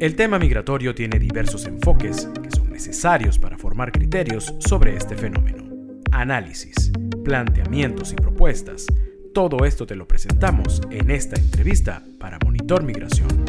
El 0.00 0.14
tema 0.14 0.38
migratorio 0.38 0.94
tiene 0.94 1.18
diversos 1.18 1.66
enfoques 1.66 2.28
que 2.40 2.52
son 2.52 2.70
necesarios 2.70 3.36
para 3.36 3.58
formar 3.58 3.90
criterios 3.90 4.54
sobre 4.60 4.94
este 4.94 5.16
fenómeno. 5.16 5.64
Análisis, 6.12 6.92
planteamientos 7.24 8.12
y 8.12 8.14
propuestas. 8.14 8.86
Todo 9.34 9.64
esto 9.64 9.86
te 9.86 9.96
lo 9.96 10.06
presentamos 10.06 10.80
en 10.92 11.10
esta 11.10 11.34
entrevista 11.34 12.00
para 12.20 12.38
Monitor 12.44 12.84
Migración. 12.84 13.44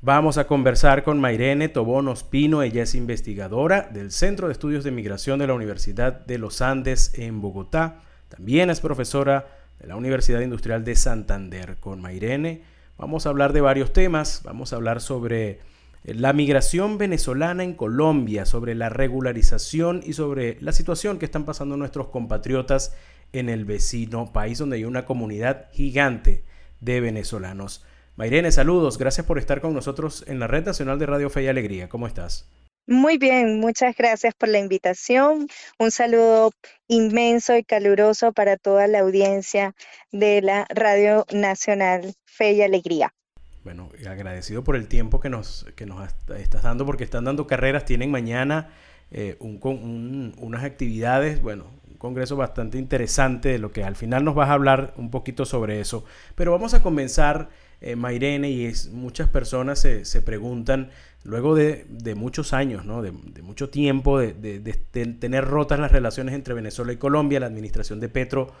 Vamos 0.00 0.38
a 0.38 0.46
conversar 0.46 1.02
con 1.02 1.20
Mairene 1.20 1.68
Tobón 1.68 2.08
Ospino, 2.08 2.62
ella 2.62 2.84
es 2.84 2.94
investigadora 2.94 3.82
del 3.92 4.12
Centro 4.12 4.46
de 4.46 4.54
Estudios 4.54 4.82
de 4.82 4.92
Migración 4.92 5.38
de 5.40 5.46
la 5.46 5.52
Universidad 5.52 6.24
de 6.24 6.38
los 6.38 6.62
Andes 6.62 7.12
en 7.18 7.42
Bogotá. 7.42 8.00
También 8.30 8.70
es 8.70 8.80
profesora 8.80 9.46
de 9.78 9.88
la 9.88 9.96
Universidad 9.96 10.40
Industrial 10.40 10.84
de 10.84 10.96
Santander. 10.96 11.76
Con 11.80 12.00
Mairene 12.00 12.79
vamos 13.00 13.24
a 13.24 13.30
hablar 13.30 13.54
de 13.54 13.62
varios 13.62 13.92
temas, 13.92 14.42
vamos 14.44 14.72
a 14.72 14.76
hablar 14.76 15.00
sobre 15.00 15.60
eh, 16.04 16.14
la 16.14 16.34
migración 16.34 16.98
venezolana 16.98 17.64
en 17.64 17.72
Colombia, 17.72 18.44
sobre 18.44 18.74
la 18.74 18.90
regularización 18.90 20.02
y 20.04 20.12
sobre 20.12 20.58
la 20.60 20.72
situación 20.72 21.18
que 21.18 21.24
están 21.24 21.46
pasando 21.46 21.78
nuestros 21.78 22.08
compatriotas 22.08 22.94
en 23.32 23.48
el 23.48 23.64
vecino 23.64 24.32
país 24.32 24.58
donde 24.58 24.76
hay 24.76 24.84
una 24.84 25.06
comunidad 25.06 25.68
gigante 25.72 26.44
de 26.80 27.00
venezolanos. 27.00 27.84
Mayrene, 28.16 28.52
saludos, 28.52 28.98
gracias 28.98 29.26
por 29.26 29.38
estar 29.38 29.62
con 29.62 29.72
nosotros 29.72 30.24
en 30.26 30.38
la 30.38 30.46
Red 30.46 30.66
Nacional 30.66 30.98
de 30.98 31.06
Radio 31.06 31.30
Fe 31.30 31.44
y 31.44 31.48
Alegría. 31.48 31.88
¿Cómo 31.88 32.06
estás? 32.06 32.50
Muy 32.90 33.18
bien, 33.18 33.60
muchas 33.60 33.96
gracias 33.96 34.34
por 34.34 34.48
la 34.48 34.58
invitación. 34.58 35.46
Un 35.78 35.92
saludo 35.92 36.50
inmenso 36.88 37.56
y 37.56 37.62
caluroso 37.62 38.32
para 38.32 38.56
toda 38.56 38.88
la 38.88 38.98
audiencia 38.98 39.76
de 40.10 40.42
la 40.42 40.66
Radio 40.70 41.24
Nacional 41.32 42.16
Fe 42.24 42.54
y 42.54 42.62
Alegría. 42.62 43.14
Bueno, 43.62 43.90
agradecido 44.08 44.64
por 44.64 44.74
el 44.74 44.88
tiempo 44.88 45.20
que 45.20 45.28
nos, 45.28 45.66
que 45.76 45.86
nos 45.86 46.12
estás 46.36 46.64
dando, 46.64 46.84
porque 46.84 47.04
están 47.04 47.22
dando 47.22 47.46
carreras, 47.46 47.84
tienen 47.84 48.10
mañana 48.10 48.72
eh, 49.12 49.36
unas 49.38 50.64
actividades, 50.64 51.40
bueno, 51.40 51.66
un 51.88 51.96
congreso 51.96 52.34
bastante 52.34 52.76
interesante 52.76 53.50
de 53.50 53.58
lo 53.58 53.70
que 53.70 53.84
al 53.84 53.94
final 53.94 54.24
nos 54.24 54.34
vas 54.34 54.48
a 54.48 54.54
hablar 54.54 54.94
un 54.96 55.12
poquito 55.12 55.44
sobre 55.44 55.80
eso. 55.80 56.04
Pero 56.34 56.50
vamos 56.50 56.74
a 56.74 56.82
comenzar 56.82 57.50
eh, 57.80 57.96
Mairene 57.96 58.50
y 58.50 58.66
es, 58.66 58.90
muchas 58.90 59.28
personas 59.28 59.80
se, 59.80 60.04
se 60.04 60.22
preguntan, 60.22 60.90
luego 61.24 61.54
de, 61.54 61.86
de, 61.88 62.14
muchos 62.14 62.52
años, 62.52 62.84
¿no? 62.84 63.02
de, 63.02 63.12
mucho 63.42 63.70
tiempo, 63.70 64.18
de, 64.18 64.32
de, 64.32 64.72
tener 64.72 65.44
rotas 65.44 65.78
las 65.78 65.92
relaciones 65.92 66.34
entre 66.34 66.54
Venezuela 66.54 66.92
y 66.92 66.96
Colombia, 66.96 67.40
la 67.40 67.46
administración 67.46 68.00
de 68.00 68.08
Petro 68.08 68.52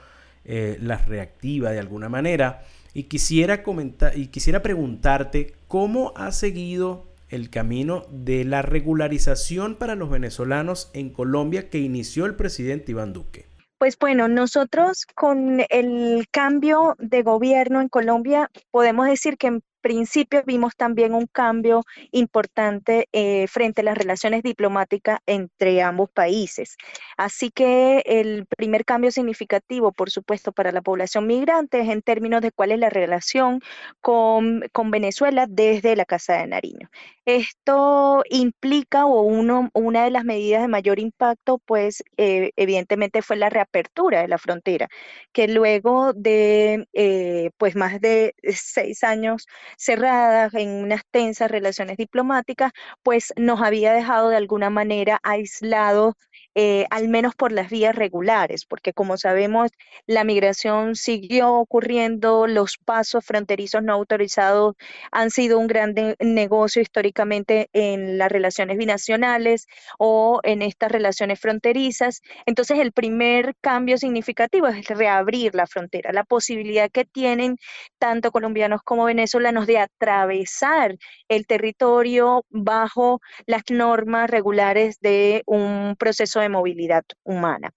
eh, 0.44 0.78
las 0.80 1.06
reactiva 1.06 1.70
de 1.70 1.78
alguna 1.78 2.08
manera. 2.08 2.64
Y 2.94 3.04
quisiera, 3.04 3.62
comentar, 3.62 4.16
y 4.16 4.28
quisiera 4.28 4.62
preguntarte 4.62 5.54
cómo 5.68 6.12
ha 6.16 6.32
seguido 6.32 7.06
el 7.28 7.50
camino 7.50 8.06
de 8.10 8.44
la 8.44 8.62
regularización 8.62 9.76
para 9.76 9.94
los 9.94 10.10
venezolanos 10.10 10.90
en 10.94 11.10
Colombia 11.10 11.68
que 11.68 11.78
inició 11.78 12.26
el 12.26 12.34
presidente 12.34 12.92
Iván 12.92 13.12
Duque. 13.12 13.49
Pues 13.80 13.96
bueno, 13.98 14.28
nosotros 14.28 15.06
con 15.14 15.62
el 15.70 16.26
cambio 16.30 16.96
de 16.98 17.22
gobierno 17.22 17.80
en 17.80 17.88
Colombia 17.88 18.50
podemos 18.70 19.06
decir 19.06 19.38
que 19.38 19.60
en 19.82 19.90
principio 19.90 20.42
vimos 20.44 20.76
también 20.76 21.14
un 21.14 21.26
cambio 21.26 21.84
importante 22.12 23.08
eh, 23.12 23.46
frente 23.48 23.80
a 23.80 23.84
las 23.84 23.96
relaciones 23.96 24.42
diplomáticas 24.42 25.20
entre 25.26 25.80
ambos 25.80 26.10
países. 26.10 26.76
Así 27.16 27.50
que 27.50 28.02
el 28.04 28.46
primer 28.46 28.84
cambio 28.84 29.10
significativo, 29.10 29.92
por 29.92 30.10
supuesto, 30.10 30.52
para 30.52 30.70
la 30.70 30.82
población 30.82 31.26
migrante 31.26 31.80
es 31.80 31.88
en 31.88 32.02
términos 32.02 32.42
de 32.42 32.52
cuál 32.52 32.72
es 32.72 32.78
la 32.78 32.90
relación 32.90 33.60
con, 34.00 34.60
Venezuela 34.90 35.46
desde 35.48 35.94
la 35.94 36.04
Casa 36.04 36.34
de 36.34 36.46
Nariño. 36.48 36.90
Esto 37.24 38.22
implica, 38.28 39.06
o 39.06 39.22
uno, 39.22 39.70
una 39.72 40.04
de 40.04 40.10
las 40.10 40.24
medidas 40.24 40.62
de 40.62 40.68
mayor 40.68 40.98
impacto, 40.98 41.58
pues 41.58 42.02
eh, 42.16 42.50
evidentemente 42.56 43.22
fue 43.22 43.36
la 43.36 43.50
reapertura 43.50 44.20
de 44.20 44.28
la 44.28 44.38
frontera, 44.38 44.88
que 45.32 45.46
luego 45.46 46.12
de 46.12 46.88
eh, 46.92 47.50
pues 47.56 47.76
más 47.76 48.00
de 48.00 48.34
seis 48.52 49.04
años 49.04 49.46
cerradas, 49.76 50.54
en 50.54 50.70
unas 50.70 51.02
tensas 51.10 51.50
relaciones 51.50 51.96
diplomáticas, 51.96 52.72
pues 53.02 53.32
nos 53.36 53.60
había 53.62 53.92
dejado 53.92 54.28
de 54.28 54.36
alguna 54.36 54.70
manera 54.70 55.18
aislados 55.22 56.14
eh, 56.54 56.86
al 56.90 57.08
menos 57.08 57.34
por 57.36 57.52
las 57.52 57.70
vías 57.70 57.94
regulares, 57.94 58.64
porque 58.66 58.92
como 58.92 59.16
sabemos, 59.16 59.70
la 60.06 60.24
migración 60.24 60.96
siguió 60.96 61.54
ocurriendo, 61.54 62.46
los 62.46 62.76
pasos 62.78 63.24
fronterizos 63.24 63.82
no 63.82 63.92
autorizados 63.92 64.74
han 65.12 65.30
sido 65.30 65.58
un 65.58 65.68
gran 65.68 65.94
negocio 66.18 66.82
históricamente 66.82 67.68
en 67.72 68.18
las 68.18 68.30
relaciones 68.32 68.76
binacionales 68.78 69.66
o 69.98 70.40
en 70.42 70.62
estas 70.62 70.90
relaciones 70.90 71.38
fronterizas. 71.40 72.20
Entonces, 72.46 72.78
el 72.80 72.92
primer 72.92 73.54
cambio 73.60 73.98
significativo 73.98 74.66
es 74.68 74.86
reabrir 74.88 75.54
la 75.54 75.66
frontera, 75.66 76.12
la 76.12 76.24
posibilidad 76.24 76.90
que 76.90 77.04
tienen 77.04 77.56
tanto 77.98 78.32
colombianos 78.32 78.82
como 78.82 79.04
venezolanos 79.04 79.66
de 79.66 79.78
atravesar 79.78 80.96
el 81.28 81.46
territorio 81.46 82.44
bajo 82.50 83.20
las 83.46 83.62
normas 83.70 84.30
regulares 84.30 84.98
de 85.00 85.42
un 85.46 85.96
proceso 85.98 86.39
de 86.40 86.48
movilidad 86.48 87.04
humana. 87.24 87.72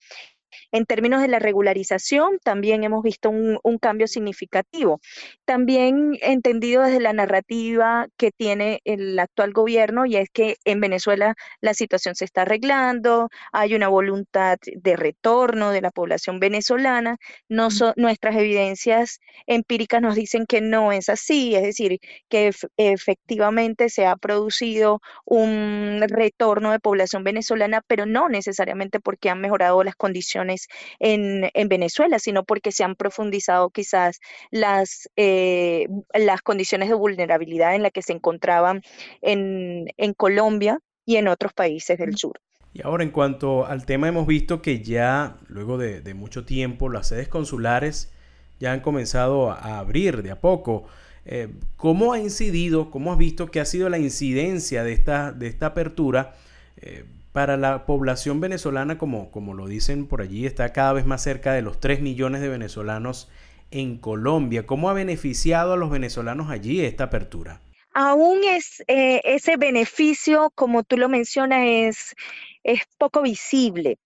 En 0.73 0.87
términos 0.87 1.21
de 1.21 1.27
la 1.27 1.37
regularización, 1.37 2.39
también 2.43 2.83
hemos 2.83 3.03
visto 3.03 3.29
un, 3.29 3.59
cambio 3.79 4.07
significativo. 4.07 5.01
También 5.45 6.17
entendido 6.21 6.81
desde 6.81 6.99
la 6.99 7.13
narrativa 7.13 8.07
que 8.17 8.31
tiene 8.31 8.81
el 8.83 9.19
actual 9.19 9.53
gobierno, 9.53 10.07
y 10.07 10.15
es 10.15 10.29
que 10.31 10.57
en 10.65 10.79
Venezuela 10.81 11.35
la 11.61 11.75
situación 11.75 12.15
se 12.15 12.25
está 12.25 12.41
arreglando, 12.41 13.29
hay 13.51 13.75
una 13.75 13.87
voluntad 13.87 14.57
de 14.75 14.95
retorno 14.95 15.69
de 15.69 15.81
la 15.81 15.91
población 15.91 16.39
venezolana. 16.39 17.17
No 17.49 17.67
nuestras 17.95 18.35
evidencias 18.35 19.19
empíricas 19.45 20.01
nos 20.01 20.15
dicen 20.15 20.45
que 20.47 20.61
no 20.61 20.91
es 20.91 21.07
así, 21.07 21.53
es 21.53 21.61
decir, 21.63 21.99
que 22.29 22.51
efectivamente 22.77 23.89
se 23.89 24.07
ha 24.07 24.15
producido 24.15 25.01
un 25.25 26.01
retorno 26.07 26.71
de 26.71 26.79
población 26.79 27.23
venezolana, 27.23 27.81
pero 27.85 28.07
no 28.07 28.27
necesariamente 28.27 28.99
porque 28.99 29.29
han 29.29 29.39
mejorado 29.39 29.83
las 29.83 29.95
condiciones 29.95 30.62
en, 30.99 31.49
Venezuela, 31.67 32.19
sino 32.19 32.43
porque 32.43 32.71
se 32.71 32.83
han 32.83 32.95
profundizado 32.95 33.69
quizás 33.69 34.19
las, 34.51 35.09
eh, 35.15 35.87
las 36.13 36.41
condiciones 36.41 36.89
de 36.89 36.95
vulnerabilidad 36.95 37.75
en 37.75 37.83
las 37.83 37.91
que 37.91 38.01
se 38.01 38.13
encontraban 38.13 38.81
en, 39.21 39.85
Colombia 40.15 40.79
y 41.05 41.15
en 41.15 41.27
otros 41.27 41.53
países 41.53 41.97
del 41.97 42.17
sur. 42.17 42.39
Y 42.73 42.81
ahora 42.83 43.03
en 43.03 43.11
cuanto 43.11 43.65
al 43.65 43.85
tema 43.85 44.07
hemos 44.07 44.27
visto 44.27 44.61
que 44.61 44.81
ya 44.81 45.37
luego 45.47 45.77
de, 45.77 46.13
mucho 46.13 46.45
tiempo 46.45 46.89
las 46.89 47.07
sedes 47.07 47.27
consulares 47.27 48.11
ya 48.59 48.73
han 48.73 48.81
comenzado 48.81 49.51
a, 49.51 49.79
abrir 49.79 50.21
de 50.23 50.31
a 50.31 50.39
poco. 50.39 50.85
Eh, 51.25 51.49
¿Cómo 51.77 52.13
ha 52.13 52.19
incidido, 52.19 52.91
cómo 52.91 53.11
has 53.11 53.17
visto 53.17 53.49
que 53.49 53.59
ha 53.59 53.65
sido 53.65 53.89
la 53.89 53.97
incidencia 53.97 54.83
de 54.83 54.93
esta, 54.93 55.31
de 55.31 55.47
esta 55.47 55.67
apertura 55.67 56.35
eh, 56.77 57.05
para 57.33 57.57
la 57.57 57.85
población 57.85 58.39
venezolana, 58.39 58.97
como, 58.97 59.31
como 59.31 59.55
lo 59.55 59.67
dicen 59.67 60.07
por 60.07 60.21
allí, 60.21 60.45
está 60.45 60.71
cada 60.71 60.93
vez 60.93 61.05
más 61.05 61.21
cerca 61.21 61.51
de 61.53 61.63
los 61.63 61.79
3 61.79 61.99
millones 61.99 62.41
de 62.41 62.47
venezolanos 62.47 63.29
en 63.71 63.97
Colombia. 63.97 64.65
¿Cómo 64.67 64.89
ha 64.89 64.93
beneficiado 64.93 65.73
a 65.73 65.77
los 65.77 65.89
venezolanos 65.89 66.51
allí 66.51 66.81
esta 66.85 67.05
apertura? 67.05 67.59
Aún 67.95 68.43
es 68.43 68.83
eh, 68.87 69.21
ese 69.23 69.57
beneficio, 69.57 70.51
como 70.55 70.83
tú 70.83 70.97
lo 70.97 71.09
mencionas, 71.09 71.61
es, 71.65 72.15
es 72.63 72.81
poco 72.97 73.23
visible. 73.23 73.97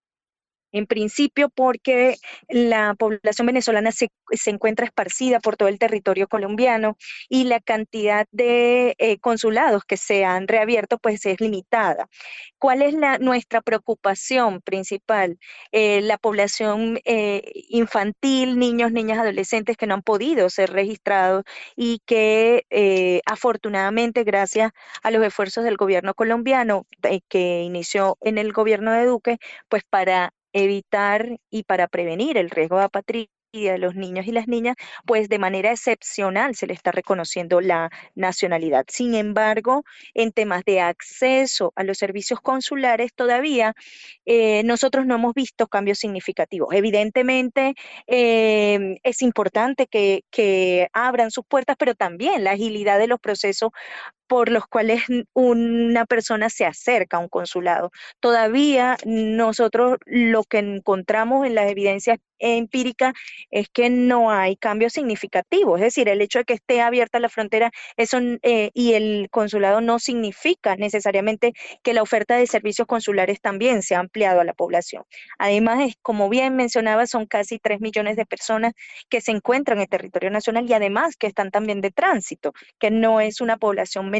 En 0.72 0.86
principio 0.86 1.48
porque 1.48 2.16
la 2.48 2.94
población 2.94 3.46
venezolana 3.46 3.90
se, 3.92 4.10
encuentra 4.46 4.86
esparcida 4.86 5.40
por 5.40 5.56
todo 5.56 5.68
el 5.68 5.78
territorio 5.78 6.28
colombiano 6.28 6.96
y 7.28 7.44
la 7.44 7.60
cantidad 7.60 8.26
de 8.32 8.94
eh, 8.98 9.18
consulados 9.18 9.84
que 9.84 9.96
se 9.96 10.24
han 10.24 10.46
reabierto 10.48 10.98
pues 10.98 11.24
es 11.26 11.40
limitada. 11.40 12.08
¿Cuál 12.58 12.82
es 12.82 12.94
la, 12.94 13.18
nuestra 13.18 13.62
preocupación 13.62 14.60
principal? 14.60 15.38
Eh, 15.72 16.00
la 16.02 16.18
población 16.18 16.98
eh, 17.04 17.42
infantil, 17.70 18.58
niños, 18.58 18.92
niñas, 18.92 19.18
adolescentes 19.18 19.76
que 19.76 19.86
no 19.86 19.94
han 19.94 20.02
podido 20.02 20.50
ser 20.50 20.72
registrados 20.72 21.44
y 21.76 22.00
que 22.06 22.64
afortunadamente 23.26 24.24
gracias 24.24 24.72
a 25.02 25.10
los 25.10 25.24
esfuerzos 25.24 25.64
del 25.64 25.76
gobierno 25.76 26.14
colombiano 26.14 26.86
que 27.28 27.62
inició 27.62 28.18
en 28.20 28.38
el 28.38 28.52
gobierno 28.52 28.92
de 28.92 29.06
Duque, 29.06 29.38
pues 29.68 29.84
para 29.88 30.32
evitar 30.64 31.38
y 31.50 31.64
para 31.64 31.88
prevenir 31.88 32.36
el 32.38 32.50
riesgo 32.50 32.78
de 32.78 32.84
apatría, 32.84 33.28
de 33.52 33.78
los 33.78 33.94
niños 33.94 34.26
y 34.26 34.32
las 34.32 34.46
niñas, 34.46 34.76
pues 35.06 35.28
de 35.28 35.38
manera 35.38 35.72
excepcional 35.72 36.54
se 36.54 36.66
le 36.66 36.74
está 36.74 36.92
reconociendo 36.92 37.60
la 37.60 37.90
nacionalidad. 38.14 38.84
Sin 38.88 39.14
embargo, 39.14 39.84
en 40.14 40.32
temas 40.32 40.64
de 40.64 40.80
acceso 40.80 41.72
a 41.74 41.82
los 41.82 41.96
servicios 41.98 42.40
consulares, 42.40 43.12
todavía 43.14 43.74
eh, 44.26 44.62
nosotros 44.64 45.06
no 45.06 45.14
hemos 45.14 45.34
visto 45.34 45.66
cambios 45.66 45.98
significativos. 45.98 46.74
Evidentemente, 46.74 47.74
em, 48.06 48.96
es 49.02 49.22
importante 49.22 49.86
que, 49.86 50.24
que 50.30 50.88
abran 50.92 51.30
sus 51.30 51.44
puertas, 51.46 51.76
pero 51.78 51.94
también 51.94 52.44
la 52.44 52.52
agilidad 52.52 52.98
de 52.98 53.06
los 53.08 53.18
procesos 53.20 53.70
por 54.28 54.50
los 54.50 54.66
cuales 54.66 55.02
una 55.32 56.06
persona 56.06 56.50
se 56.50 56.66
acerca 56.66 57.16
a 57.16 57.20
un 57.20 57.28
consulado. 57.28 57.90
Todavía 58.20 58.96
nosotros 59.04 59.96
lo 60.06 60.44
que 60.44 60.58
encontramos 60.58 61.46
en 61.46 61.54
las 61.54 61.70
evidencias 61.70 62.18
empíricas 62.38 63.14
es 63.50 63.68
que 63.68 63.90
no 63.90 64.30
hay 64.30 64.56
cambios 64.56 64.92
significativos, 64.92 65.80
es 65.80 65.86
decir, 65.86 66.08
el 66.08 66.20
hecho 66.20 66.38
de 66.38 66.44
que 66.44 66.54
esté 66.54 66.80
abierta 66.80 67.18
la 67.20 67.28
frontera 67.28 67.70
eh, 67.96 68.70
y 68.74 68.92
el 68.92 69.28
consulado 69.30 69.80
no 69.80 69.98
significa 69.98 70.76
necesariamente 70.76 71.52
que 71.82 71.94
la 71.94 72.02
oferta 72.02 72.36
de 72.36 72.46
servicios 72.46 72.86
consulares 72.86 73.40
también 73.40 73.82
se 73.82 73.94
ha 73.94 74.00
ampliado 74.00 74.40
a 74.40 74.44
la 74.44 74.54
población. 74.54 75.04
Además, 75.38 75.94
como 76.02 76.28
bien 76.28 76.56
mencionaba, 76.56 77.06
son 77.06 77.26
casi 77.26 77.58
3 77.58 77.80
millones 77.80 78.16
de 78.16 78.26
personas 78.26 78.72
que 79.08 79.20
se 79.20 79.32
encuentran 79.32 79.78
en 79.78 79.82
el 79.82 79.88
territorio 79.88 80.30
nacional 80.30 80.66
y 80.68 80.72
además 80.72 81.16
que 81.16 81.26
están 81.26 81.50
también 81.50 81.80
de 81.80 81.90
tránsito, 81.90 82.52
que 82.78 82.90
no 82.90 83.20
es 83.20 83.40
una 83.40 83.56
población 83.56 84.10
menor. 84.10 84.17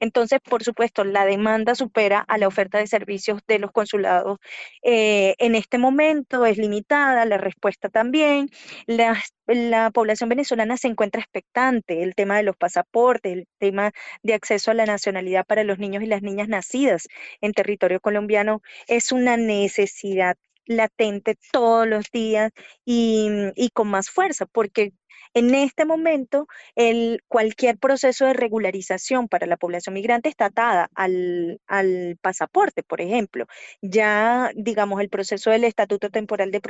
Entonces, 0.00 0.40
por 0.40 0.64
supuesto, 0.64 1.04
la 1.04 1.24
demanda 1.24 1.74
supera 1.74 2.20
a 2.20 2.38
la 2.38 2.48
oferta 2.48 2.78
de 2.78 2.86
servicios 2.86 3.40
de 3.46 3.58
los 3.58 3.72
consulados. 3.72 4.38
Eh, 4.82 5.34
en 5.38 5.54
este 5.54 5.78
momento 5.78 6.46
es 6.46 6.58
limitada, 6.58 7.24
la 7.24 7.38
respuesta 7.38 7.88
también. 7.88 8.48
La, 8.86 9.22
la 9.46 9.90
población 9.90 10.28
venezolana 10.28 10.76
se 10.76 10.88
encuentra 10.88 11.20
expectante, 11.20 12.02
el 12.02 12.14
tema 12.14 12.36
de 12.36 12.42
los 12.42 12.56
pasaportes, 12.56 13.32
el 13.32 13.46
tema 13.58 13.92
de 14.22 14.34
acceso 14.34 14.70
a 14.70 14.74
la 14.74 14.86
nacionalidad 14.86 15.44
para 15.46 15.64
los 15.64 15.78
niños 15.78 16.02
y 16.02 16.06
las 16.06 16.22
niñas 16.22 16.48
nacidas 16.48 17.08
en 17.40 17.52
territorio 17.52 18.00
colombiano 18.00 18.62
es 18.86 19.12
una 19.12 19.36
necesidad 19.36 20.36
latente 20.68 21.36
todos 21.50 21.86
los 21.88 22.10
días 22.12 22.52
y, 22.84 23.70
con 23.72 23.88
más 23.88 24.10
fuerza, 24.10 24.46
porque 24.46 24.92
en 25.34 25.54
este 25.54 25.84
momento, 25.84 26.46
el, 26.74 27.22
cualquier 27.28 27.78
proceso 27.78 28.26
de 28.26 28.32
regularización 28.34 29.28
para 29.28 29.46
la 29.46 29.56
población 29.56 29.94
migrante 29.94 30.28
está 30.28 30.46
atada 30.46 30.90
al, 30.94 31.60
pasaporte, 32.20 32.82
por 32.82 33.00
ejemplo. 33.00 33.46
Ya, 33.82 34.50
digamos, 34.54 35.00
el 35.00 35.08
proceso 35.08 35.50
del 35.50 35.64
Estatuto 35.64 36.10
Temporal 36.10 36.50
de, 36.50 36.60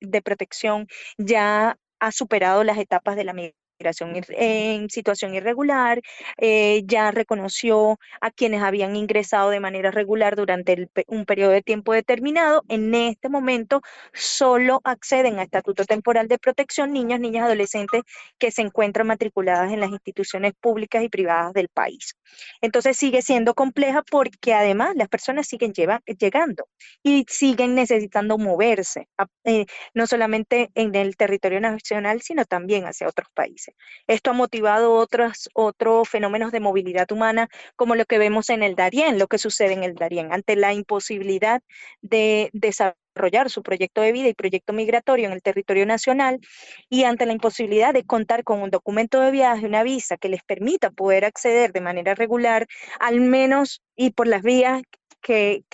de 0.00 0.22
Protección 0.22 0.88
ya 1.18 1.78
ha 2.00 2.12
superado 2.12 2.64
las 2.64 2.78
etapas 2.78 3.16
de 3.16 3.24
la 3.24 3.32
migración 3.32 3.63
en 3.78 4.88
situación 4.90 5.34
irregular, 5.34 6.00
eh, 6.38 6.82
ya 6.86 7.10
reconoció 7.10 7.98
a 8.20 8.30
quienes 8.30 8.62
habían 8.62 8.96
ingresado 8.96 9.50
de 9.50 9.60
manera 9.60 9.90
regular 9.90 10.36
durante 10.36 10.88
un 11.06 11.24
periodo 11.24 11.50
de 11.52 11.62
tiempo 11.62 11.92
determinado. 11.92 12.62
En 12.68 12.94
este 12.94 13.28
momento 13.28 13.80
solo 14.12 14.80
acceden 14.84 15.38
a 15.38 15.42
estatuto 15.42 15.84
temporal 15.84 16.28
de 16.28 16.38
protección 16.38 16.92
niños, 16.92 17.20
niñas, 17.20 17.44
adolescentes 17.44 18.02
que 18.38 18.50
se 18.50 18.62
encuentran 18.62 19.06
matriculadas 19.06 19.72
en 19.72 19.80
las 19.80 19.90
instituciones 19.90 20.52
públicas 20.60 21.02
y 21.02 21.08
privadas 21.08 21.52
del 21.52 21.68
país. 21.68 22.14
Entonces 22.60 22.96
sigue 22.96 23.22
siendo 23.22 23.54
compleja 23.54 24.02
porque 24.10 24.54
además 24.54 24.94
las 24.96 25.08
personas 25.08 25.46
siguen 25.46 25.72
llegando 25.72 26.68
y 27.02 27.24
siguen 27.28 27.74
necesitando 27.74 28.38
moverse, 28.38 29.08
eh, 29.44 29.66
no 29.94 30.06
solamente 30.06 30.70
en 30.74 30.94
el 30.94 31.16
territorio 31.16 31.60
nacional, 31.60 32.20
sino 32.22 32.44
también 32.44 32.84
hacia 32.86 33.08
otros 33.08 33.28
países. 33.34 33.63
Esto 34.06 34.30
ha 34.30 34.34
motivado 34.34 34.92
otros, 34.94 35.48
otros 35.54 36.08
fenómenos 36.08 36.52
de 36.52 36.60
movilidad 36.60 37.10
humana, 37.10 37.48
como 37.76 37.94
lo 37.94 38.04
que 38.04 38.18
vemos 38.18 38.50
en 38.50 38.62
el 38.62 38.74
Darién, 38.74 39.18
lo 39.18 39.26
que 39.26 39.38
sucede 39.38 39.72
en 39.72 39.84
el 39.84 39.94
Darién, 39.94 40.32
ante 40.32 40.56
la 40.56 40.72
imposibilidad 40.72 41.62
de 42.02 42.50
desarrollar 42.52 43.48
su 43.48 43.62
proyecto 43.62 44.00
de 44.00 44.12
vida 44.12 44.28
y 44.28 44.34
proyecto 44.34 44.72
migratorio 44.72 45.26
en 45.26 45.32
el 45.32 45.42
territorio 45.42 45.86
nacional 45.86 46.40
y 46.88 47.04
ante 47.04 47.26
la 47.26 47.32
imposibilidad 47.32 47.94
de 47.94 48.04
contar 48.04 48.44
con 48.44 48.60
un 48.60 48.70
documento 48.70 49.20
de 49.20 49.30
viaje, 49.30 49.66
una 49.66 49.82
visa 49.82 50.16
que 50.16 50.28
les 50.28 50.42
permita 50.42 50.90
poder 50.90 51.24
acceder 51.24 51.72
de 51.72 51.80
manera 51.80 52.14
regular, 52.14 52.66
al 52.98 53.20
menos 53.20 53.82
y 53.96 54.10
por 54.10 54.26
las 54.26 54.42
vías 54.42 54.82
que, 55.24 55.64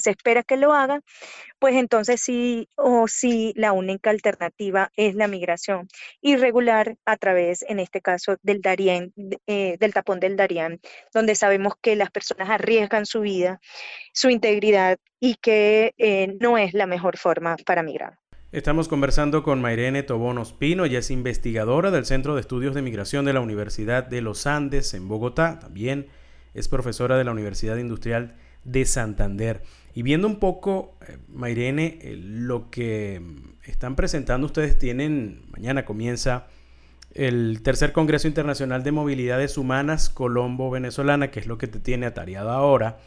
se 0.00 0.10
espera 0.10 0.42
que 0.42 0.56
lo 0.56 0.72
hagan, 0.72 1.02
pues 1.58 1.76
entonces 1.76 2.20
sí 2.20 2.68
o 2.76 3.06
sí 3.06 3.52
la 3.54 3.72
única 3.72 4.10
alternativa 4.10 4.90
es 4.96 5.14
la 5.14 5.28
migración 5.28 5.86
irregular 6.22 6.96
a 7.04 7.16
través, 7.16 7.62
en 7.68 7.78
este 7.78 8.00
caso, 8.00 8.36
del 8.42 8.62
Darién, 8.62 9.12
eh, 9.46 9.76
del 9.78 9.92
tapón 9.92 10.18
del 10.18 10.36
Darién, 10.36 10.80
donde 11.12 11.34
sabemos 11.34 11.74
que 11.80 11.94
las 11.94 12.10
personas 12.10 12.48
arriesgan 12.48 13.06
su 13.06 13.20
vida, 13.20 13.60
su 14.12 14.30
integridad 14.30 14.98
y 15.20 15.34
que 15.36 15.94
eh, 15.98 16.34
no 16.40 16.56
es 16.58 16.72
la 16.72 16.86
mejor 16.86 17.18
forma 17.18 17.56
para 17.66 17.82
migrar. 17.82 18.18
Estamos 18.52 18.88
conversando 18.88 19.42
con 19.42 19.60
Mairene 19.60 20.02
Tobón 20.04 20.38
Ospino, 20.38 20.86
ella 20.86 21.00
es 21.00 21.10
investigadora 21.10 21.90
del 21.90 22.06
Centro 22.06 22.34
de 22.34 22.40
Estudios 22.40 22.74
de 22.74 22.80
Migración 22.80 23.26
de 23.26 23.34
la 23.34 23.40
Universidad 23.40 24.04
de 24.04 24.22
los 24.22 24.46
Andes 24.46 24.94
en 24.94 25.08
Bogotá, 25.08 25.58
también 25.58 26.06
es 26.54 26.68
profesora 26.68 27.18
de 27.18 27.24
la 27.24 27.32
Universidad 27.32 27.76
Industrial 27.76 28.36
de 28.66 28.84
Santander. 28.84 29.62
Y 29.94 30.02
viendo 30.02 30.26
un 30.26 30.36
poco, 30.36 30.98
eh, 31.08 31.16
eh, 31.16 32.16
lo 32.18 32.70
que 32.70 33.22
están 33.64 33.96
presentando 33.96 34.46
ustedes 34.46 34.78
tienen, 34.78 35.42
mañana 35.50 35.84
comienza 35.84 36.46
el 37.14 37.62
tercer 37.62 37.92
Congreso 37.92 38.28
Internacional 38.28 38.82
de 38.82 38.92
Movilidades 38.92 39.56
Humanas 39.56 40.10
Colombo-Venezolana, 40.10 41.30
que 41.30 41.40
es 41.40 41.46
lo 41.46 41.56
que 41.56 41.66
te 41.66 41.80
tiene 41.80 42.04
atareado 42.04 42.50
ahora. 42.50 42.98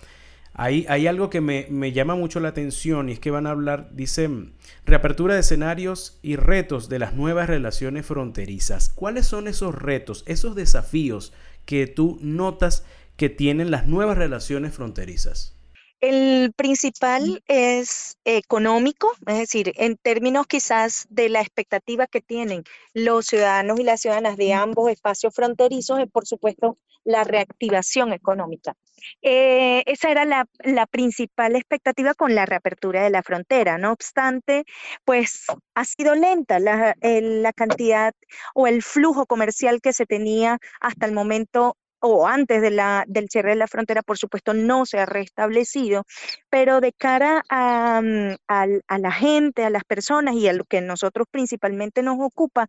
Hay, 0.54 0.86
hay 0.90 1.06
algo 1.06 1.30
que 1.30 1.42
me, 1.42 1.68
me, 1.70 1.92
llama 1.92 2.16
mucho 2.16 2.40
la 2.40 2.50
atención 2.50 3.08
y 3.08 3.14
es 3.14 3.20
que 3.20 3.30
van 3.30 3.46
a 3.46 3.52
hablar, 3.52 3.90
dicen, 3.94 4.54
reapertura 4.84 5.36
de 5.36 5.42
escenarios 5.42 6.18
y 6.24 6.38
retos 6.38 6.90
de 6.90 6.98
las 6.98 7.14
nuevas 7.14 7.48
relaciones 7.48 8.08
fronterizas. 8.08 8.90
¿Cuáles 8.90 9.28
son 9.28 9.48
esos 9.48 9.76
retos, 9.76 10.24
esos 10.26 10.56
desafíos 10.56 11.34
que 11.66 11.86
tú 11.86 12.18
notas 12.20 12.84
que 13.20 13.30
tienen 13.30 13.70
las 13.70 13.86
nuevas 13.86 14.18
relaciones 14.18 14.74
fronterizas? 14.74 15.54
El 16.00 16.54
principal 16.56 17.44
es 17.48 18.18
económico, 18.24 19.12
es 19.28 19.38
decir, 19.38 19.74
en 19.76 19.98
términos 19.98 20.48
quizás 20.48 21.06
de 21.10 21.28
la 21.28 21.42
expectativa 21.42 22.08
que 22.08 22.22
tienen 22.22 22.64
los 22.94 23.26
ciudadanos 23.26 23.78
y 23.78 23.84
las 23.84 24.00
ciudadanas 24.00 24.38
de 24.38 24.54
ambos 24.54 24.90
espacios 24.90 25.36
fronterizos, 25.36 26.00
es 26.00 26.10
por 26.10 26.26
supuesto 26.26 26.78
la 27.04 27.26
reactivación 27.26 28.14
económica. 28.14 28.76
Eh, 29.22 29.84
esa 29.86 30.10
era 30.12 30.24
la, 30.24 30.46
principal 30.90 31.58
expectativa 31.58 32.14
con 32.14 32.34
la 32.36 32.46
reapertura 32.46 33.04
de 33.04 33.10
la 33.10 33.22
frontera. 33.22 33.78
No 33.78 33.92
obstante, 33.92 34.64
pues 35.04 35.44
ha 35.76 35.84
sido 35.84 36.16
lenta 36.16 36.60
la, 36.60 36.96
la 37.02 37.52
cantidad 37.52 38.14
o 38.56 38.68
el 38.68 38.82
flujo 38.82 39.26
comercial 39.26 39.82
que 39.82 39.92
se 39.92 40.06
tenía 40.06 40.60
hasta 40.80 41.06
el 41.06 41.12
momento 41.12 41.76
o 42.02 42.28
antes 42.28 42.62
de 42.62 42.72
la, 42.72 43.04
del 43.08 43.30
cierre 43.30 43.52
de 43.52 43.56
la 43.58 43.68
frontera, 43.68 44.02
por 44.02 44.18
supuesto, 44.18 44.54
no 44.54 44.86
se 44.86 45.00
ha 45.00 45.06
restablecido, 45.06 46.06
pero 46.50 46.82
de 46.82 46.94
cara 46.94 47.44
a, 47.50 48.02
mm, 48.02 48.36
a, 48.48 48.98
la 49.00 49.12
gente, 49.12 49.64
a 49.66 49.70
las 49.70 49.84
personas 49.84 50.36
y 50.36 50.48
a 50.48 50.54
lo 50.54 50.66
que 50.66 50.82
nosotros 50.82 51.28
principalmente 51.30 52.04
nos 52.04 52.18
ocupa, 52.20 52.68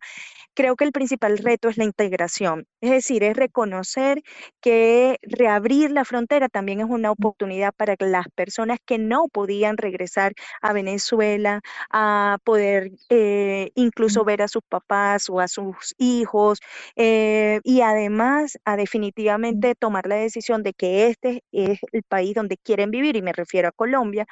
creo 0.53 0.75
que 0.75 0.85
el 0.85 0.91
principal 0.91 1.37
reto 1.37 1.69
es 1.69 1.77
la 1.77 1.83
integración. 1.85 2.67
Es 2.81 2.91
decir, 2.91 3.23
es 3.23 3.35
reconocer 3.35 4.21
que 4.61 5.17
reabrir 5.23 5.91
la 5.91 6.05
frontera 6.05 6.49
también 6.49 6.81
es 6.81 6.87
una 6.89 7.11
oportunidad 7.11 7.73
para 7.75 7.95
las 7.99 8.27
personas 8.35 8.79
que 8.85 8.97
no 8.97 9.27
podían 9.27 9.77
regresar 9.77 10.33
a 10.61 10.73
Venezuela 10.73 11.61
a 11.91 12.37
poder 12.43 12.91
eh, 13.09 13.71
incluso 13.75 14.23
ver 14.23 14.41
a 14.41 14.47
sus 14.47 14.63
papás 14.67 15.29
o 15.29 15.39
a 15.39 15.47
sus 15.47 15.93
hijos 15.97 16.59
eh, 16.95 17.59
y 17.63 17.81
además 17.81 18.57
a 18.65 18.75
definitivamente 18.75 19.20
tomar 19.79 20.07
la 20.07 20.15
decisión 20.15 20.63
de 20.63 20.73
que 20.73 21.07
este 21.07 21.43
es 21.51 21.79
el 21.91 22.03
país 22.03 22.33
donde 22.35 22.57
quieren 22.57 22.91
vivir 22.91 23.15
y 23.15 23.21
me 23.21 23.33
refiero 23.33 23.67
a 23.69 23.71
Colombia, 23.71 24.25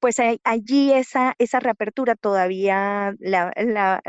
pues 0.00 0.16
allí 0.44 0.92
esa, 0.92 1.34
esa 1.38 1.60
reapertura 1.60 2.14
todavía 2.16 3.14
la, 3.18 3.52
la 3.56 4.02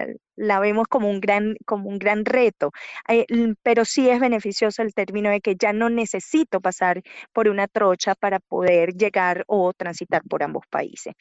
vemos 0.59 0.87
como 0.87 1.09
un 1.09 1.19
gran, 1.19 1.55
como 1.65 1.89
un 1.89 1.99
gran 1.99 2.25
reto, 2.25 2.71
eh, 3.07 3.25
pero 3.63 3.85
sí 3.85 4.09
es 4.09 4.19
beneficioso 4.19 4.81
el 4.81 4.93
término 4.93 5.29
de 5.29 5.41
que 5.41 5.55
ya 5.55 5.73
no 5.73 5.89
necesito 5.89 6.61
pasar 6.61 7.01
por 7.33 7.47
una 7.49 7.67
trocha 7.67 8.15
para 8.15 8.39
poder 8.39 8.93
llegar 8.95 9.43
o 9.47 9.73
transitar 9.73 10.21
por 10.23 10.43
ambos 10.43 10.65
países. 10.69 11.13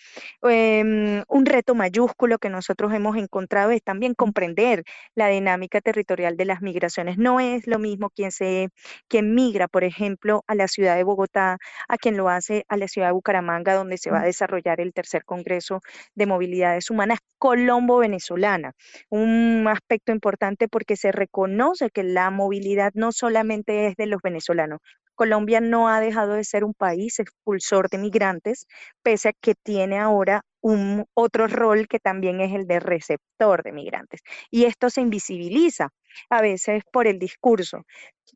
Em, 0.42 1.22
un 1.28 1.46
reto 1.46 1.74
mayúsculo 1.74 2.38
que 2.38 2.48
nosotros 2.48 2.92
hemos 2.92 3.16
encontrado 3.16 3.70
es 3.70 3.82
también 3.82 4.14
comprender 4.14 4.84
la 5.14 5.28
dinámica 5.28 5.80
territorial 5.80 6.36
de 6.36 6.44
las 6.44 6.62
migraciones. 6.62 7.18
No 7.18 7.40
es 7.40 7.66
lo 7.66 7.78
mismo 7.78 8.10
quien, 8.10 8.32
se, 8.32 8.68
quien 9.08 9.34
migra, 9.34 9.68
por 9.68 9.84
ejemplo, 9.84 10.44
a 10.46 10.54
la 10.54 10.68
ciudad 10.68 10.96
de 10.96 11.04
Bogotá, 11.04 11.58
a 11.88 11.96
quien 11.98 12.16
lo 12.16 12.28
hace 12.28 12.64
a 12.68 12.76
la 12.76 12.88
ciudad 12.88 13.08
de 13.08 13.12
Bucaramanga, 13.12 13.74
donde 13.74 13.98
se 13.98 14.10
va 14.10 14.20
a 14.20 14.24
desarrollar 14.24 14.80
el 14.80 14.92
tercer 14.92 15.24
Congreso 15.24 15.80
de 16.14 16.26
Movilidades 16.26 16.90
Humanas 16.90 17.18
Colombo-Venezolana 17.38 18.72
un 19.10 19.66
aspecto 19.68 20.12
importante 20.12 20.68
porque 20.68 20.96
se 20.96 21.12
reconoce 21.12 21.90
que 21.90 22.02
la 22.02 22.30
movilidad 22.30 22.92
no 22.94 23.12
solamente 23.12 23.86
es 23.86 23.96
de 23.96 24.06
los 24.06 24.20
venezolanos. 24.22 24.80
Colombia 25.14 25.60
no 25.60 25.88
ha 25.88 26.00
dejado 26.00 26.34
de 26.34 26.44
ser 26.44 26.62
un 26.62 26.74
país 26.74 27.18
expulsor 27.18 27.88
de 27.90 27.98
migrantes, 27.98 28.66
pese 29.02 29.30
a 29.30 29.32
que 29.32 29.54
tiene 29.54 29.98
ahora 29.98 30.42
un 30.60 31.06
otro 31.14 31.48
rol 31.48 31.88
que 31.88 31.98
también 31.98 32.40
es 32.40 32.52
el 32.54 32.66
de 32.66 32.80
receptor 32.80 33.62
de 33.64 33.72
migrantes. 33.72 34.20
Y 34.50 34.64
esto 34.64 34.90
se 34.90 35.00
invisibiliza 35.00 35.88
a 36.30 36.40
veces 36.40 36.84
por 36.92 37.06
el 37.08 37.18
discurso. 37.18 37.82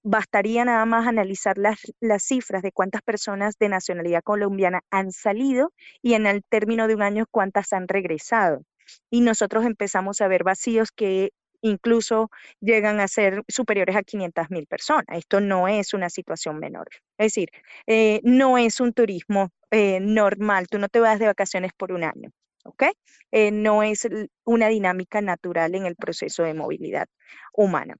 Bastaría 0.03 0.65
nada 0.65 0.85
más 0.87 1.07
analizar 1.07 1.59
las, 1.59 1.79
las 2.01 2.25
cifras 2.25 2.63
de 2.63 2.73
cuántas 2.73 3.03
personas 3.03 3.57
de 3.59 3.69
nacionalidad 3.69 4.23
colombiana 4.23 4.81
han 4.91 5.13
salido 5.13 5.73
y 6.03 6.15
en 6.15 6.27
el 6.27 6.43
término 6.45 6.89
de 6.89 6.95
un 6.97 7.03
año 7.03 7.27
cuántas 7.31 7.73
han 7.73 7.89
regresado. 7.89 8.63
Y 9.11 9.21
nosotros 9.21 9.65
empezamos 9.65 10.21
a 10.21 10.29
ver 10.29 10.45
vacíos 10.45 10.91
que 10.93 11.33
incluso 11.63 12.31
llegan 12.61 13.01
a 13.01 13.09
ser 13.09 13.43
superiores 13.49 13.97
a 13.97 14.03
500 14.03 14.51
mil 14.51 14.67
personas. 14.67 15.07
Esto 15.17 15.41
no 15.41 15.69
es 15.69 15.95
una 15.95 16.11
situación 16.11 16.59
menor. 16.59 16.89
Es 17.19 17.35
decir, 17.35 17.51
eh, 17.87 18.21
no 18.25 18.59
es 18.59 18.81
un 18.81 18.93
turismo 18.93 19.51
eh, 19.71 20.01
normal. 20.01 20.67
Tú 20.69 20.79
no 20.79 20.89
te 20.89 21.01
vas 21.01 21.19
de 21.19 21.27
vacaciones 21.27 21.73
por 21.77 21.93
un 21.93 22.05
año. 22.05 22.31
¿ok? 22.65 22.85
Eh, 23.31 23.51
no 23.51 23.83
es 23.83 24.09
una 24.45 24.69
dinámica 24.69 25.21
natural 25.21 25.75
en 25.75 25.87
el 25.87 25.97
proceso 25.97 26.43
de 26.43 26.55
movilidad 26.55 27.07
humana. 27.53 27.97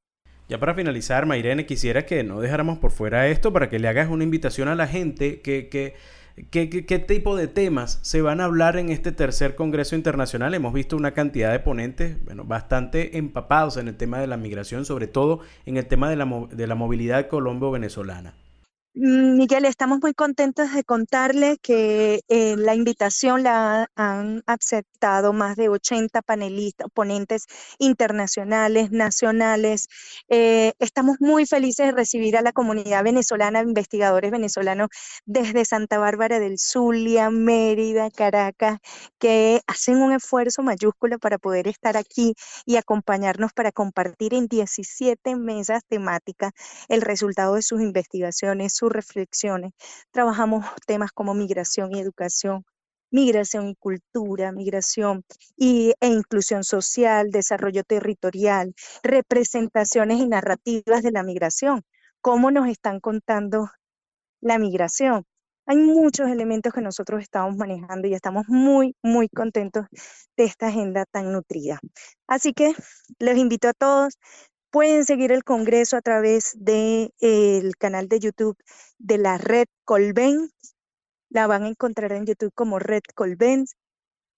Ya 0.49 0.59
para 0.59 0.75
finalizar, 0.75 1.25
Mayrene, 1.25 1.67
quisiera 1.67 2.05
que 2.05 2.23
no 2.25 2.41
dejáramos 2.41 2.79
por 2.79 2.91
fuera 2.91 3.29
esto 3.29 3.53
para 3.53 3.71
que 3.71 3.79
le 3.79 3.89
hagas 3.89 4.09
una 4.11 4.25
invitación 4.25 4.69
a 4.69 4.75
la 4.75 4.87
gente 4.87 5.41
que, 5.41 5.69
que 5.69 5.95
¿Qué, 6.51 6.71
¿Qué, 6.71 6.99
tipo 6.99 7.37
de 7.37 7.47
temas 7.47 7.99
se 8.03 8.23
van 8.23 8.41
a 8.41 8.45
hablar 8.45 8.79
en 8.79 8.89
este 8.89 9.13
tercer 9.13 9.55
Congreso 9.55 9.97
Internacional? 9.97 10.55
Hemos 10.55 10.73
visto 10.73 10.97
una 10.97 11.13
cantidad 11.13 11.53
de 11.53 11.61
ponentes 11.61 12.25
bueno, 12.25 12.45
bastante 12.45 13.19
empapados 13.19 13.77
en 13.77 13.89
el 13.89 13.97
tema 13.97 14.19
de 14.19 14.27
la 14.27 14.39
migración, 14.39 14.87
sobre 14.87 15.07
todo 15.07 15.41
en 15.67 15.77
el 15.77 15.87
tema 15.87 16.09
de 16.09 16.17
la, 16.17 16.47
de 16.51 16.67
la 16.67 16.75
movilidad 16.75 17.29
colombo-venezolana. 17.29 18.35
Mm, 18.95 19.39
Miguel, 19.39 19.65
estamos 19.65 20.01
muy 20.03 20.13
contentos 20.13 20.75
de 20.75 20.85
contarle 20.85 21.57
que 21.63 22.21
eh, 22.29 22.57
la 22.59 22.75
invitación 22.75 23.43
la 23.43 23.89
han 23.97 24.43
aceptado 24.47 25.33
más 25.33 25.57
de 25.57 25.71
80 25.71 26.21
panelistas, 26.21 26.89
ponentes 26.93 27.47
internacionales, 27.79 28.91
nacionales. 28.91 29.89
Eh, 30.29 30.75
estamos 30.79 31.17
muy 31.21 31.47
felices 31.47 31.87
de 31.87 31.93
recibir 31.93 32.37
a 32.37 32.43
la 32.43 32.53
comunidad 32.53 33.03
venezolana, 33.03 33.63
investigadores 33.63 34.31
venezolanos 34.31 34.89
desde 35.25 35.65
Santa 35.65 35.97
Bárbara 35.99 36.39
del 36.39 36.59
Zulia, 36.59 37.31
Mérida, 37.31 38.11
Caracas, 38.11 38.79
que 39.19 39.63
hacen 39.67 40.03
un 40.03 40.13
esfuerzo 40.13 40.63
mayúsculo 40.63 41.19
para 41.19 41.39
poder 41.39 41.67
estar 41.67 41.97
aquí 41.97 42.35
y 42.67 42.77
acompañarnos 42.77 43.55
para 43.55 43.73
compartir 43.73 44.35
en 44.35 44.49
17 44.49 45.35
mesas 45.37 45.83
temáticas 45.89 46.53
el 46.89 47.01
resultado 47.01 47.55
de 47.55 47.63
sus 47.63 47.81
investigaciones 47.81 48.82
sus 48.83 48.91
reflexiones. 48.91 49.73
Trabajamos 50.11 50.67
temas 50.89 51.13
como 51.13 51.35
migración 51.35 51.95
y 51.95 52.01
educación, 52.01 52.65
migración 53.13 53.69
y 53.69 53.77
cultura, 53.77 54.51
migración 54.51 55.23
y, 55.57 55.95
e 56.01 56.09
inclusión 56.09 56.65
social, 56.65 57.31
desarrollo 57.31 57.85
territorial, 57.85 58.75
representaciones 59.05 60.19
y 60.19 60.27
narrativas 60.27 61.05
de 61.05 61.13
la 61.13 61.23
migración. 61.23 61.83
¿Cómo 62.21 62.51
nos 62.51 62.67
están 62.69 62.99
contando 62.99 63.71
la 64.41 64.59
migración? 64.59 65.27
Hay 65.67 65.77
muchos 65.77 66.29
elementos 66.29 66.73
que 66.73 66.81
nosotros 66.81 67.23
estamos 67.23 67.57
manejando 67.57 68.09
y 68.09 68.15
estamos 68.15 68.49
muy, 68.49 68.97
muy 69.01 69.29
contentos 69.29 69.87
de 70.37 70.45
esta 70.45 70.67
agenda 70.67 71.05
tan 71.05 71.31
nutrida. 71.31 71.79
Así 72.27 72.53
que 72.53 72.75
les 73.21 73.39
invito 73.39 73.69
a 73.69 73.75
todos, 73.75 74.19
Pueden 74.73 75.05
seguir 75.05 75.33
el 75.33 75.45
Congreso 75.45 75.99
a 75.99 76.01
través 76.01 76.57
del 76.59 77.13
el 77.21 77.77
canal 77.77 78.09
de 78.09 78.21
YouTube 78.21 78.57
de 78.97 79.19
la 79.19 79.37
Red 79.37 79.67
Colben. 79.85 80.49
La 81.29 81.47
van 81.47 81.65
a 81.65 81.69
encontrar 81.69 82.11
en 82.13 82.25
YouTube 82.25 82.55
como 82.55 82.79
Red 82.79 83.03
Colben. 83.15 83.67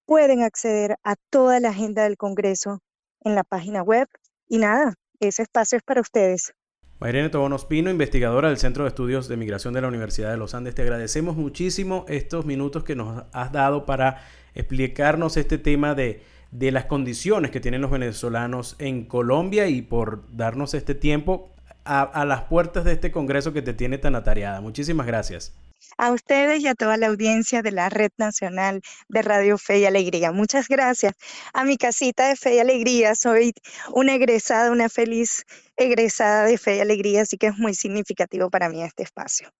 Pueden 0.07 0.43
acceder 0.43 0.97
a 1.05 1.15
toda 1.31 1.61
la 1.61 1.69
agenda 1.69 2.03
del 2.03 2.17
Congreso 2.17 2.81
en 3.21 3.37
la 3.37 3.45
página 3.45 3.85
web. 3.85 4.09
Y 4.49 4.59
nada, 4.59 4.95
ese 5.21 5.43
espacio 5.43 5.77
es 5.77 5.85
para 5.85 6.01
ustedes. 6.01 6.53
Mayrene 6.99 7.29
Tobonos 7.29 7.65
Pino, 7.65 7.89
investigadora 7.89 8.49
del 8.49 8.59
Centro 8.59 8.83
de 8.83 8.89
Estudios 8.89 9.29
de 9.29 9.37
Migración 9.37 9.73
de 9.73 9.83
la 9.83 9.89
Universidad 9.89 10.33
de 10.33 10.37
los 10.37 10.55
Andes, 10.55 10.75
te 10.75 10.83
agradecemos 10.83 11.37
muchísimo 11.37 12.07
estos 12.09 12.45
minutos 12.45 12.83
que 12.83 12.97
nos 12.97 13.23
has 13.33 13.53
dado 13.53 13.87
para 13.87 14.27
explicarnos 14.55 15.37
este 15.37 15.59
tema 15.59 15.95
de 15.95 16.23
de 16.55 16.71
las 16.71 16.85
condiciones 16.85 17.51
que 17.51 17.59
tienen 17.59 17.81
los 17.81 17.91
venezolanos 17.91 18.77
en 18.79 19.05
Colombia 19.07 19.67
y 19.67 19.83
por 19.83 20.25
darnos 20.37 20.73
este 20.75 20.95
tiempo 20.95 21.53
a, 21.85 22.25
las 22.25 22.43
puertas 22.43 22.85
de 22.85 22.93
este 22.93 23.11
Congreso 23.11 23.53
que 23.53 23.61
te 23.61 23.75
tiene 23.75 23.99
tan 23.99 24.15
atareada. 24.15 24.61
Muchísimas 24.61 25.07
gracias. 25.07 25.53
A 25.99 26.13
ustedes 26.13 26.63
y 26.63 26.69
a 26.69 26.75
toda 26.75 26.97
la 26.97 27.09
audiencia 27.09 27.61
de 27.61 27.73
la 27.73 27.89
Red 27.89 28.13
Nacional 28.17 28.83
de 29.09 29.23
Radio 29.23 29.59
Fe 29.59 29.81
y 29.81 29.85
Alegría. 29.85 30.31
Muchas 30.31 30.69
gracias. 30.69 31.15
A 31.53 31.65
mi 31.65 31.77
casita 31.77 32.29
de 32.29 32.37
Fe 32.37 32.55
y 32.55 32.59
Alegría, 32.61 33.17
soy 33.17 33.53
una 33.93 34.15
egresada, 34.15 34.71
una 34.71 34.89
feliz 34.89 35.45
egresada 35.77 36.45
de 36.45 36.57
Fe 36.57 36.77
y 36.77 36.81
Alegría, 36.81 37.23
así 37.23 37.37
que 37.37 37.49
es 37.49 37.59
muy 37.59 37.75
significativo 37.75 38.49
para 38.49 38.69
mí 38.69 38.83
este 38.83 39.03
espacio. 39.03 39.51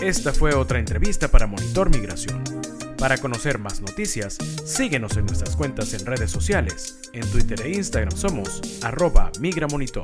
Esta 0.00 0.32
fue 0.32 0.54
otra 0.54 0.78
entrevista 0.78 1.28
para 1.28 1.48
Monitor 1.48 1.90
Migración. 1.90 2.57
Para 2.98 3.16
conocer 3.16 3.60
más 3.60 3.80
noticias, 3.80 4.38
síguenos 4.64 5.16
en 5.16 5.26
nuestras 5.26 5.54
cuentas 5.54 5.94
en 5.94 6.04
redes 6.04 6.32
sociales. 6.32 6.98
En 7.12 7.24
Twitter 7.30 7.60
e 7.62 7.76
Instagram 7.76 8.16
somos 8.16 8.60
arroba 8.82 9.30
migramonitor. 9.38 10.02